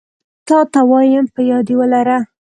تاته 0.47 0.79
وايم 0.91 1.25
په 1.33 1.41
ياد 1.49 1.67
يي 1.71 1.75
ولره 1.79 2.17